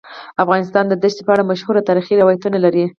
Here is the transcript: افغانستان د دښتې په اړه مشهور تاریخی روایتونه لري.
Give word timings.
افغانستان 0.43 0.85
د 0.87 0.93
دښتې 1.03 1.23
په 1.25 1.31
اړه 1.35 1.43
مشهور 1.51 1.75
تاریخی 1.89 2.19
روایتونه 2.21 2.57
لري. 2.65 2.85